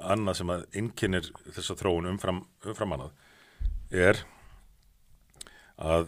[0.00, 3.12] annað sem að innkynir þessa þróun umfram, umfram annað
[3.94, 4.22] er
[5.74, 6.06] að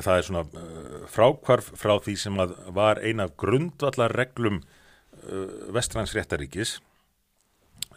[0.00, 5.48] það er svona uh, frákvarf frá því sem að var eina af grundvallar reglum uh,
[5.76, 6.78] vestræns réttaríkis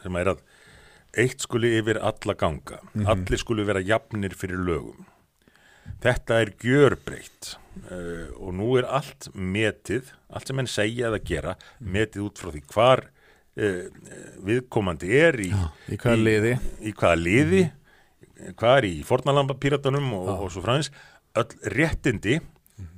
[0.04, 0.44] sem er að
[1.18, 5.08] eitt skuli yfir alla ganga allir skuli vera jafnir fyrir lögum.
[6.04, 7.54] Þetta er gjörbreytt
[7.88, 12.52] uh, og nú er allt metið, allt sem henn segja eða gera, metið út frá
[12.52, 13.08] því hvar
[13.58, 15.52] viðkomandi er í,
[15.90, 16.54] í hvaða liði?
[16.86, 17.64] í hvaða liði
[18.58, 22.38] hvað er í fornalamba píratunum og, og svo frá öll réttindi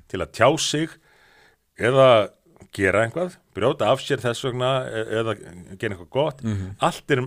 [0.09, 0.91] til að tjá sig
[1.79, 2.09] eða
[2.75, 5.33] gera einhvað, brjóta af sér þess vegna e- eða
[5.79, 6.41] gera eitthvað gott.
[6.85, 7.23] Allt er,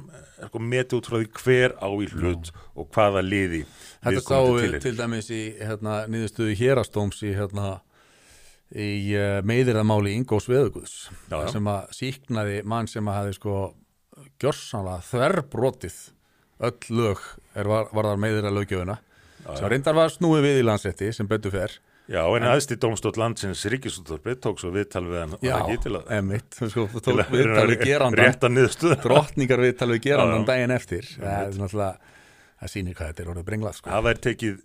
[0.47, 3.65] sko metið út frá því hver á í hlut og hvaða liði
[4.05, 7.81] Þetta sáum við til dæmis í hérna, niðurstöðu hérastóms í, hérna,
[8.73, 10.97] í uh, meðirðamáli Ingós Veðuguðs
[11.53, 13.57] sem að síknaði mann sem að hafi sko
[14.41, 15.99] gjörsanlega þverbrotið
[16.63, 17.23] öll lög
[17.59, 18.99] er var, varðar meðirða löggjöfuna
[19.43, 21.81] sem reyndar var snúið við í landsrétti sem betur fer.
[22.11, 25.55] Já, en aðstíð dómstótt landsins Ríkisúttorpið tók svo viðtal við hann Já,
[26.19, 28.59] emitt sko, tók viðtal við gerandan
[29.03, 31.07] drottningar viðtal við gerandan daginn eftir.
[31.19, 31.61] Það
[32.63, 33.91] það sýnir hvað þetta er orðið brenglað sko.
[33.91, 34.59] Það væri tekið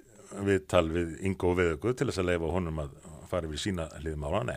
[0.49, 2.97] viðtal við Ingo Veðugu til þess að leifa honum að
[3.29, 4.55] fara við sína liðum ára, nei,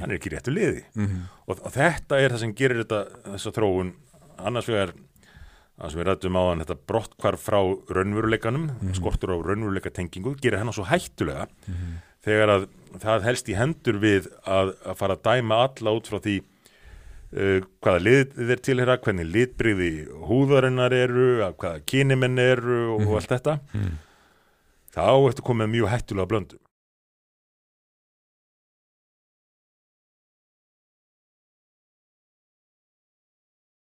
[0.00, 0.84] hann er ekki réttu liði.
[0.94, 1.20] Mhm.
[1.48, 3.00] og, og þetta er það sem gerir þetta
[3.34, 3.92] þessa þróun,
[4.38, 4.92] annars vegar
[5.76, 7.60] það sem við rættum á hann, þetta brottkvarf frá
[7.92, 8.94] raunveruleikanum, Mhm.
[8.96, 11.46] skortur á raunveruleika tengingu, gerir hennar svo hættulega.
[12.26, 12.68] Þegar að
[12.98, 16.40] það helst í hendur við að, að fara að dæma alla út frá því
[17.36, 19.90] uh, hvaða lið þeir tilhera, hvernig litbriði
[20.26, 23.58] húðarinnar eru, að hvaða kynimenn eru og, og allt þetta.
[24.96, 26.58] Þá ertu komið mjög hættulega blöndu